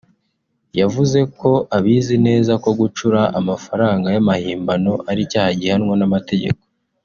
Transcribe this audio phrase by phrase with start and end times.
[0.79, 6.61] yavuze ko abizi neza ko gucura amafaranga y’amahimbano ari icyaha gihanwa n’amategeko